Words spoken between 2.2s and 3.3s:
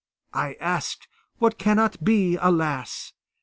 alas!